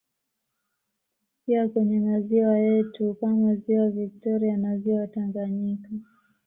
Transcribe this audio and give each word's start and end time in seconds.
Pia 1.45 1.67
kwenye 1.69 1.99
maziwa 1.99 2.57
yetu 2.57 3.13
kama 3.21 3.55
Ziwa 3.55 3.89
viktoria 3.89 4.57
na 4.57 4.77
ziwa 4.77 5.07
Tanganyika 5.07 5.89